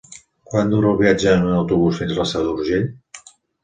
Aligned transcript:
Quant 0.53 0.71
dura 0.71 0.89
el 0.93 0.97
viatge 1.03 1.35
en 1.43 1.47
autobús 1.61 2.03
fins 2.03 2.19
a 2.19 2.21
la 2.25 2.29
Seu 2.35 2.53
d'Urgell? 2.53 2.93